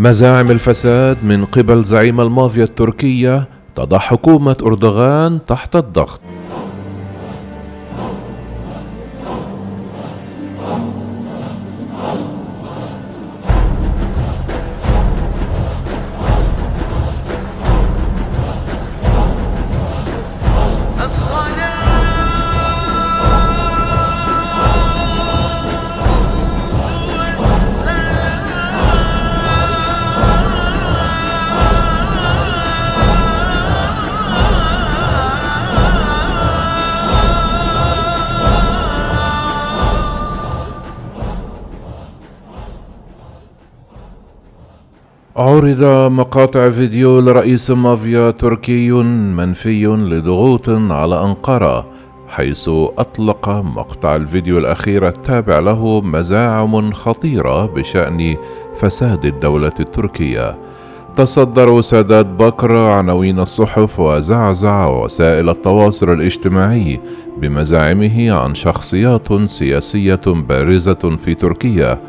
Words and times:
مزاعم 0.00 0.50
الفساد 0.50 1.16
من 1.22 1.44
قبل 1.44 1.84
زعيم 1.84 2.20
المافيا 2.20 2.64
التركية 2.64 3.48
تضع 3.76 3.98
حكومة 3.98 4.56
أردوغان 4.62 5.38
تحت 5.46 5.76
الضغط. 5.76 6.20
عرض 45.38 45.84
مقاطع 46.12 46.70
فيديو 46.70 47.20
لرئيس 47.20 47.70
مافيا 47.70 48.30
تركي 48.30 48.90
منفي 48.90 49.86
لضغوط 49.86 50.68
على 50.68 51.24
أنقرة 51.24 51.86
حيث 52.28 52.68
أطلق 52.98 53.48
مقطع 53.48 54.16
الفيديو 54.16 54.58
الأخير 54.58 55.08
التابع 55.08 55.58
له 55.58 56.00
مزاعم 56.00 56.92
خطيرة 56.92 57.66
بشأن 57.66 58.36
فساد 58.80 59.24
الدولة 59.24 59.72
التركية. 59.80 60.58
تصدر 61.16 61.80
سادات 61.80 62.26
بكر 62.26 62.76
عناوين 62.76 63.40
الصحف 63.40 64.00
وزعزع 64.00 64.88
وسائل 64.88 65.48
التواصل 65.48 66.12
الاجتماعي 66.12 67.00
بمزاعمه 67.36 68.32
عن 68.32 68.54
شخصيات 68.54 69.32
سياسية 69.46 70.20
بارزة 70.26 71.16
في 71.24 71.34
تركيا. 71.34 72.00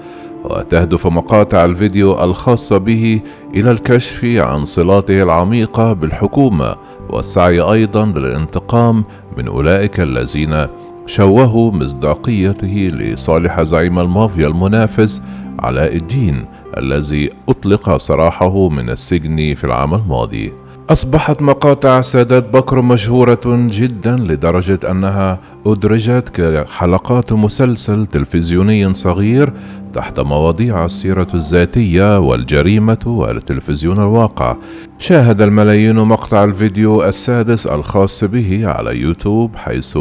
وتهدف 0.44 1.08
مقاطع 1.08 1.66
الفيديو 1.66 2.24
الخاصة 2.24 2.78
به 2.78 3.22
إلى 3.56 3.72
الكشف 3.72 4.26
عن 4.26 4.66
صلاته 4.66 5.24
العميقة 5.24 5.94
بالحكومة 5.94 6.76
والسعي 7.10 7.60
أيضا 7.60 8.06
للانتقام 8.06 9.04
من 9.38 9.48
أولئك 9.48 10.00
الذين 10.00 10.68
شوهوا 11.06 11.72
مصداقيته 11.72 12.90
لصالح 12.94 13.62
زعيم 13.62 14.00
المافيا 14.00 14.48
المنافس 14.48 15.22
علاء 15.60 15.96
الدين 15.96 16.46
الذي 16.78 17.30
أطلق 17.50 17.98
سراحه 17.98 18.70
من 18.70 18.90
السجن 18.90 19.56
في 19.56 19.64
العام 19.64 19.94
الماضي. 19.94 20.54
أصبحت 20.92 21.42
مقاطع 21.42 22.02
سادات 22.02 22.54
بكر 22.54 22.82
مشهورة 22.82 23.42
جدا 23.46 24.16
لدرجة 24.16 24.80
أنها 24.92 25.40
أدرجت 25.66 26.30
كحلقات 26.30 27.34
مسلسل 27.34 28.08
تلفزيوني 28.08 28.94
صغير 28.94 29.54
تحت 29.94 30.20
مواضيع 30.20 30.86
السيرة 30.86 31.28
الذاتية 31.34 32.20
والجريمة 32.20 32.98
والتلفزيون 33.06 34.00
الواقع. 34.00 34.56
شاهد 34.98 35.42
الملايين 35.42 35.96
مقطع 35.96 36.44
الفيديو 36.44 37.04
السادس 37.04 37.68
الخاص 37.68 38.24
به 38.24 38.68
على 38.68 39.02
يوتيوب 39.02 39.56
حيث 39.56 39.98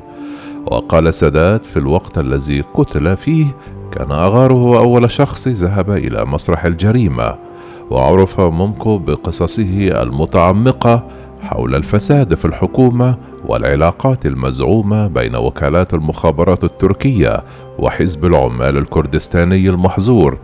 وقال 0.66 1.14
سادات 1.14 1.66
في 1.66 1.78
الوقت 1.78 2.18
الذي 2.18 2.64
قتل 2.74 3.16
فيه 3.16 3.46
كان 3.92 4.12
أغار 4.12 4.52
هو 4.52 4.78
أول 4.78 5.10
شخص 5.10 5.48
ذهب 5.48 5.90
إلى 5.90 6.24
مسرح 6.24 6.64
الجريمة 6.64 7.34
وعرف 7.90 8.40
مومكو 8.40 8.98
بقصصه 8.98 10.02
المتعمقة 10.02 11.04
حول 11.40 11.74
الفساد 11.74 12.34
في 12.34 12.44
الحكومة 12.44 13.16
والعلاقات 13.44 14.26
المزعومة 14.26 15.06
بين 15.06 15.36
وكالات 15.36 15.94
المخابرات 15.94 16.64
التركية 16.64 17.42
وحزب 17.78 18.24
العمال 18.24 18.76
الكردستاني 18.76 19.68
المحظور. 19.68 20.38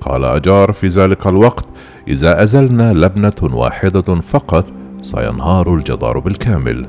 قال 0.00 0.24
أجار 0.24 0.72
في 0.72 0.86
ذلك 0.86 1.26
الوقت 1.26 1.64
إذا 2.08 2.42
أزلنا 2.42 2.92
لبنة 2.92 3.34
واحدة 3.42 4.14
فقط 4.14 4.64
سينهار 5.02 5.74
الجدار 5.74 6.18
بالكامل. 6.18 6.88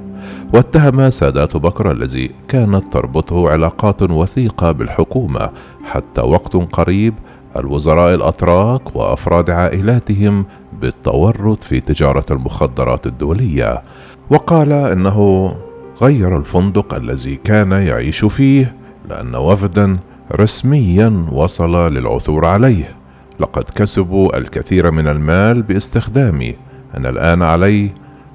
واتهم 0.54 1.10
سادات 1.10 1.58
بكر 1.58 1.92
الذي 1.92 2.32
كانت 2.48 2.94
تربطه 2.94 3.50
علاقات 3.50 4.02
وثيقة 4.02 4.72
بالحكومة 4.72 5.50
حتى 5.84 6.22
وقت 6.22 6.56
قريب 6.56 7.14
الوزراء 7.58 8.16
الأتراك 8.16 8.96
وأفراد 8.96 9.50
عائلاتهم 9.50 10.46
بالتورط 10.82 11.64
في 11.64 11.80
تجارة 11.80 12.26
المخدرات 12.32 13.08
الدولية. 13.08 13.82
وقال 14.30 14.72
إنه 14.72 15.52
غير 16.02 16.38
الفندق 16.38 16.94
الذي 16.94 17.36
كان 17.36 17.72
يعيش 17.72 18.26
فيه 18.26 18.76
لأن 19.10 19.36
وفدا 19.36 19.98
رسميا 20.36 21.26
وصل 21.32 21.94
للعثور 21.94 22.46
عليه. 22.46 22.96
لقد 23.40 23.64
كسبوا 23.64 24.38
الكثير 24.38 24.92
من 24.92 25.08
المال 25.08 25.62
باستخدامي 25.62 26.56
أنا 26.98 27.10
الآن 27.10 27.42
علي 27.42 27.90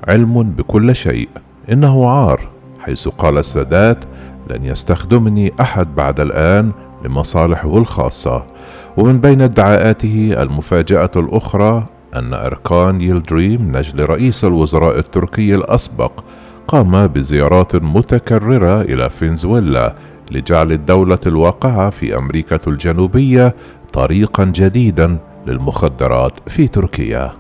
علم 0.09 0.43
بكل 0.43 0.97
شيء. 0.97 1.29
إنه 1.73 2.11
عار 2.11 2.49
حيث 2.81 3.09
قال 3.09 3.39
السادات 3.39 4.05
لن 4.51 4.65
يستخدمني 4.65 5.53
أحد 5.61 5.95
بعد 5.95 6.21
الآن 6.21 6.73
لمصالحه 7.05 7.79
الخاصة. 7.79 8.47
ومن 8.97 9.21
بين 9.21 9.41
ادعاءاته 9.41 10.31
المفاجأة 10.43 11.11
الأخرى 11.17 11.87
أن 12.17 12.35
أركان 12.35 13.01
يلدريم 13.01 13.77
نجل 13.77 14.05
رئيس 14.05 14.45
الوزراء 14.45 14.99
التركي 14.99 15.55
الأسبق 15.55 16.13
قام 16.69 17.07
بزيارات 17.07 17.75
متكررة 17.77 18.81
إلى 18.81 19.11
فنزويلا 19.11 19.95
لجعل 20.31 20.73
الدولة 20.73 21.19
الواقعة 21.27 21.91
في 21.91 22.17
أمريكا 22.17 22.59
الجنوبية 22.67 23.55
طريقا 23.93 24.45
جديدا 24.45 25.19
للمخدرات 25.47 26.33
في 26.47 26.69
تركيا. 26.69 27.33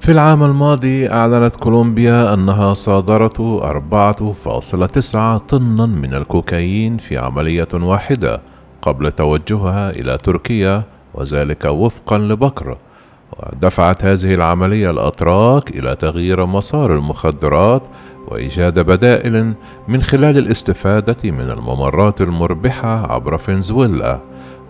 في 0.00 0.12
العام 0.12 0.42
الماضي 0.42 1.10
أعلنت 1.10 1.56
كولومبيا 1.56 2.34
أنها 2.34 2.74
صادرت 2.74 3.40
4.9 3.40 5.38
طنا 5.38 5.86
من 5.86 6.14
الكوكايين 6.14 6.96
في 6.96 7.18
عملية 7.18 7.68
واحدة 7.74 8.40
قبل 8.82 9.12
توجهها 9.12 9.90
إلى 9.90 10.18
تركيا 10.18 10.82
وذلك 11.14 11.64
وفقا 11.64 12.18
لبكر 12.18 12.76
ودفعت 13.38 14.04
هذه 14.04 14.34
العملية 14.34 14.90
الأتراك 14.90 15.70
إلى 15.70 15.96
تغيير 15.96 16.46
مسار 16.46 16.94
المخدرات 16.94 17.82
وإيجاد 18.28 18.78
بدائل 18.78 19.54
من 19.88 20.02
خلال 20.02 20.38
الاستفادة 20.38 21.30
من 21.30 21.50
الممرات 21.50 22.20
المربحة 22.20 23.12
عبر 23.12 23.36
فنزويلا. 23.36 24.20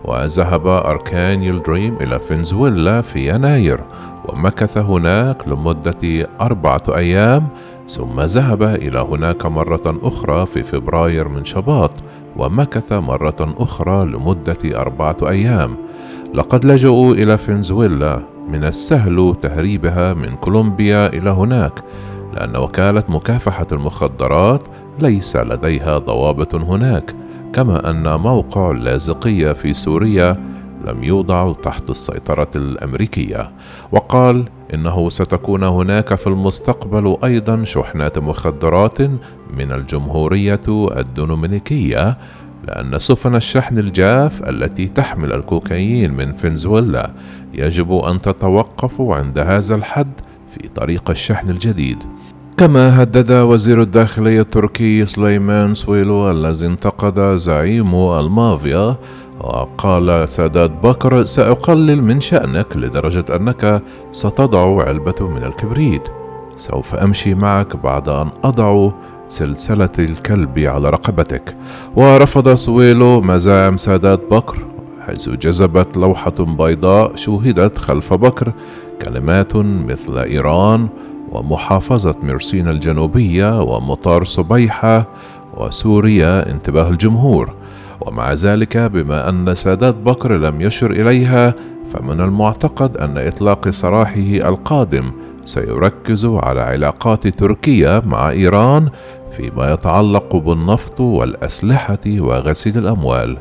وذهب 0.05 0.67
أركان 0.67 1.61
دريم 1.61 1.97
إلى 2.01 2.19
فنزويلا 2.19 3.01
في 3.01 3.29
يناير 3.29 3.79
ومكث 4.25 4.77
هناك 4.77 5.47
لمدة 5.47 6.29
أربعة 6.41 6.83
أيام 6.89 7.47
ثم 7.87 8.21
ذهب 8.21 8.63
إلى 8.63 8.99
هناك 8.99 9.45
مرة 9.45 9.99
أخرى 10.03 10.45
في 10.45 10.63
فبراير 10.63 11.27
من 11.27 11.45
شباط 11.45 11.91
ومكث 12.37 12.93
مرة 12.93 13.55
أخرى 13.57 14.05
لمدة 14.05 14.57
أربعة 14.81 15.17
أيام. 15.21 15.75
لقد 16.33 16.65
لجؤوا 16.65 17.13
إلى 17.13 17.37
فنزويلا. 17.37 18.21
من 18.49 18.63
السهل 18.63 19.35
تهريبها 19.41 20.13
من 20.13 20.35
كولومبيا 20.35 21.07
إلى 21.07 21.29
هناك 21.29 21.83
لأن 22.33 22.57
وكالة 22.57 23.03
مكافحة 23.09 23.67
المخدرات 23.71 24.61
ليس 24.99 25.35
لديها 25.35 25.97
ضوابط 25.97 26.55
هناك. 26.55 27.15
كما 27.53 27.89
أن 27.89 28.19
موقع 28.19 28.71
اللاذقية 28.71 29.51
في 29.51 29.73
سوريا 29.73 30.37
لم 30.87 31.03
يوضع 31.03 31.53
تحت 31.53 31.89
السيطرة 31.89 32.47
الأمريكية. 32.55 33.51
وقال 33.91 34.45
إنه 34.73 35.09
ستكون 35.09 35.63
هناك 35.63 36.15
في 36.15 36.27
المستقبل 36.27 37.17
أيضا 37.23 37.63
شحنات 37.63 38.19
مخدرات 38.19 38.97
من 39.57 39.71
الجمهورية 39.71 40.61
الدومينيكية 40.69 42.17
لأن 42.67 42.99
سفن 42.99 43.35
الشحن 43.35 43.77
الجاف 43.77 44.49
التي 44.49 44.87
تحمل 44.87 45.33
الكوكايين 45.33 46.13
من 46.13 46.33
فنزويلا 46.33 47.11
يجب 47.53 47.93
أن 47.93 48.21
تتوقف 48.21 49.01
عند 49.01 49.39
هذا 49.39 49.75
الحد 49.75 50.11
في 50.49 50.67
طريق 50.67 51.09
الشحن 51.09 51.49
الجديد. 51.49 51.97
كما 52.57 53.03
هدد 53.03 53.31
وزير 53.31 53.81
الداخلية 53.81 54.41
التركي 54.41 55.05
سليمان 55.05 55.75
سويلو 55.75 56.31
الذي 56.31 56.65
انتقد 56.65 57.35
زعيم 57.35 57.95
المافيا 57.95 58.95
وقال 59.39 60.29
سادات 60.29 60.71
بكر 60.71 61.25
سأقلل 61.25 62.03
من 62.03 62.21
شأنك 62.21 62.77
لدرجة 62.77 63.25
أنك 63.35 63.81
ستضع 64.11 64.83
علبة 64.83 65.27
من 65.27 65.43
الكبريت. 65.43 66.01
سوف 66.55 66.95
أمشي 66.95 67.35
معك 67.35 67.75
بعد 67.75 68.09
أن 68.09 68.29
أضع 68.43 68.91
سلسلة 69.31 69.89
الكلب 69.99 70.59
على 70.59 70.89
رقبتك. 70.89 71.55
ورفض 71.95 72.53
سويلو 72.53 73.21
مزاعم 73.21 73.77
سادات 73.77 74.21
بكر 74.31 74.57
حيث 75.07 75.29
جذبت 75.29 75.97
لوحة 75.97 76.33
بيضاء 76.39 77.15
شوهدت 77.15 77.77
خلف 77.77 78.13
بكر. 78.13 78.51
كلمات 79.05 79.55
مثل 79.55 80.17
إيران 80.17 80.87
ومحافظة 81.31 82.15
مرسين 82.23 82.69
الجنوبية 82.69 83.61
ومطار 83.61 84.23
صبيحة 84.23 85.07
وسوريا 85.57 86.51
انتباه 86.51 86.89
الجمهور. 86.89 87.53
ومع 88.01 88.33
ذلك 88.33 88.77
بما 88.77 89.29
أن 89.29 89.55
سادات 89.55 89.95
بكر 89.95 90.37
لم 90.37 90.61
يشر 90.61 90.91
إليها 90.91 91.53
فمن 91.93 92.21
المعتقد 92.21 92.97
أن 92.97 93.17
إطلاق 93.17 93.69
سراحه 93.69 94.49
القادم 94.49 95.11
سيركز 95.45 96.25
على 96.25 96.61
علاقات 96.61 97.27
تركيا 97.27 98.01
مع 98.05 98.29
إيران 98.29 98.89
فيما 99.37 99.73
يتعلق 99.73 100.35
بالنفط 100.35 100.99
والأسلحة 101.01 101.99
وغسيل 102.07 102.77
الأموال. 102.77 103.37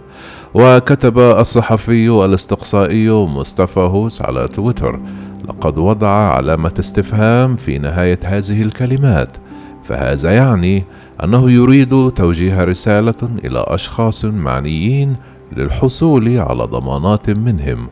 وكتب 0.55 1.19
الصحفي 1.19 2.09
الاستقصائي 2.25 3.11
مصطفى 3.11 3.81
هوس 3.81 4.23
على 4.23 4.49
تويتر 4.49 5.01
لقد 5.49 5.79
وضع 5.79 6.09
علامة 6.09 6.73
استفهام 6.79 7.57
في 7.57 7.79
نهاية 7.79 8.21
هذه 8.25 8.63
الكلمات 8.63 9.37
فهذا 9.85 10.35
يعني 10.35 10.85
أنه 11.25 11.51
يريد 11.51 12.11
توجيه 12.11 12.65
رسالة 12.65 13.15
إلى 13.45 13.65
أشخاص 13.69 14.25
معنيين 14.25 15.17
للحصول 15.57 16.39
على 16.39 16.65
ضمانات 16.65 17.31
منهم. 17.31 17.89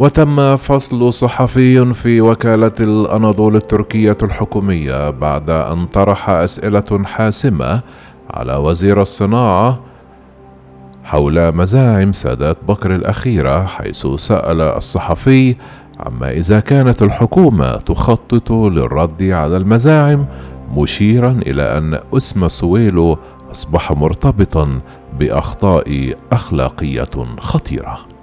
وتم 0.00 0.56
فصل 0.56 1.12
صحفي 1.12 1.94
في 1.94 2.20
وكالة 2.20 2.72
الأناضول 2.80 3.56
التركية 3.56 4.16
الحكومية 4.22 5.10
بعد 5.10 5.50
أن 5.50 5.86
طرح 5.86 6.30
أسئلة 6.30 7.04
حاسمة 7.04 7.82
على 8.30 8.56
وزير 8.56 9.02
الصناعة 9.02 9.80
حول 11.04 11.54
مزاعم 11.56 12.12
سادات 12.12 12.56
بكر 12.68 12.94
الأخيرة 12.94 13.64
حيث 13.64 14.06
سأل 14.06 14.60
الصحفي 14.60 15.56
عما 16.00 16.30
إذا 16.30 16.60
كانت 16.60 17.02
الحكومة 17.02 17.72
تخطط 17.76 18.52
للرد 18.52 19.22
على 19.22 19.56
المزاعم 19.56 20.26
مشيرا 20.76 21.30
إلى 21.46 21.78
أن 21.78 21.98
أسم 22.16 22.48
سويلو 22.48 23.18
أصبح 23.50 23.92
مرتبطا 23.92 24.80
بأخطاء 25.18 26.14
أخلاقية 26.32 27.10
خطيرة. 27.40 28.19